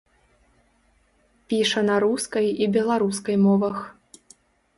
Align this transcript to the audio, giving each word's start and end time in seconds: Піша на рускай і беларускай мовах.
Піша 1.47 1.83
на 1.89 1.95
рускай 2.05 2.47
і 2.67 2.69
беларускай 2.79 3.37
мовах. 3.45 3.77